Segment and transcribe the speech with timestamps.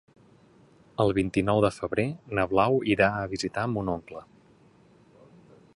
[1.03, 2.07] El vint-i-nou de febrer
[2.39, 4.25] na Blau irà a visitar mon oncle.